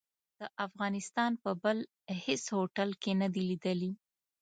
د 0.39 0.41
افغانستان 0.65 1.31
په 1.43 1.51
بل 1.63 1.77
هيڅ 2.23 2.43
هوټل 2.55 2.89
کې 3.01 3.11
نه 3.21 3.27
دي 3.33 3.43
ليدلي. 3.49 3.91